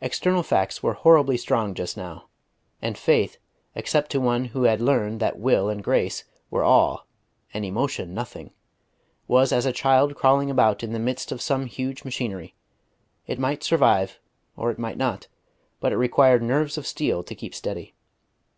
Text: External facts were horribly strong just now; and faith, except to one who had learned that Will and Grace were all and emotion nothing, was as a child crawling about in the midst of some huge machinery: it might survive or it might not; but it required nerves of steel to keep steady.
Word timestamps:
External 0.00 0.42
facts 0.42 0.82
were 0.82 0.94
horribly 0.94 1.36
strong 1.36 1.74
just 1.74 1.98
now; 1.98 2.30
and 2.80 2.96
faith, 2.96 3.36
except 3.74 4.10
to 4.10 4.18
one 4.18 4.46
who 4.46 4.62
had 4.62 4.80
learned 4.80 5.20
that 5.20 5.38
Will 5.38 5.68
and 5.68 5.84
Grace 5.84 6.24
were 6.50 6.62
all 6.64 7.06
and 7.52 7.62
emotion 7.62 8.14
nothing, 8.14 8.52
was 9.28 9.52
as 9.52 9.66
a 9.66 9.72
child 9.74 10.14
crawling 10.14 10.50
about 10.50 10.82
in 10.82 10.94
the 10.94 10.98
midst 10.98 11.30
of 11.30 11.42
some 11.42 11.66
huge 11.66 12.04
machinery: 12.04 12.54
it 13.26 13.38
might 13.38 13.62
survive 13.62 14.18
or 14.56 14.70
it 14.70 14.78
might 14.78 14.96
not; 14.96 15.28
but 15.78 15.92
it 15.92 15.96
required 15.98 16.42
nerves 16.42 16.78
of 16.78 16.86
steel 16.86 17.22
to 17.24 17.34
keep 17.34 17.54
steady. 17.54 17.92